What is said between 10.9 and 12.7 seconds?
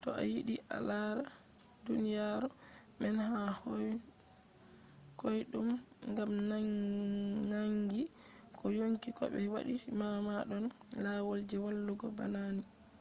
lawol je waɗugo bana ni